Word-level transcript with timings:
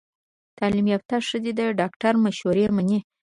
تعلیم 0.59 0.85
یافته 0.93 1.15
ښځې 1.29 1.51
د 1.55 1.61
ډاکټر 1.79 2.13
مشورې 2.23 2.65
مني۔ 2.75 2.99